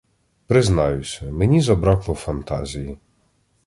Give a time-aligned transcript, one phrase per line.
[0.47, 2.97] Признаюся: мені забракло фантазії.